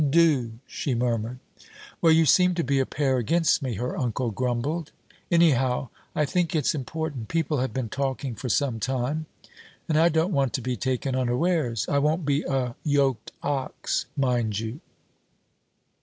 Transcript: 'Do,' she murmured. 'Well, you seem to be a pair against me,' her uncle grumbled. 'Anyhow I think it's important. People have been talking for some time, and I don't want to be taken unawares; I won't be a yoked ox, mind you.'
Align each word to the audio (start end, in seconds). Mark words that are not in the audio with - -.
'Do,' 0.09 0.53
she 0.65 0.95
murmured. 0.95 1.37
'Well, 2.01 2.11
you 2.11 2.25
seem 2.25 2.55
to 2.55 2.63
be 2.63 2.79
a 2.79 2.87
pair 2.87 3.17
against 3.19 3.61
me,' 3.61 3.75
her 3.75 3.95
uncle 3.95 4.31
grumbled. 4.31 4.91
'Anyhow 5.29 5.89
I 6.15 6.25
think 6.25 6.55
it's 6.55 6.73
important. 6.73 7.27
People 7.27 7.59
have 7.59 7.71
been 7.71 7.87
talking 7.87 8.33
for 8.33 8.49
some 8.49 8.79
time, 8.79 9.27
and 9.87 9.99
I 9.99 10.09
don't 10.09 10.33
want 10.33 10.53
to 10.53 10.61
be 10.61 10.75
taken 10.75 11.15
unawares; 11.15 11.87
I 11.87 11.99
won't 11.99 12.25
be 12.25 12.41
a 12.41 12.75
yoked 12.83 13.31
ox, 13.43 14.07
mind 14.17 14.57
you.' 14.59 14.79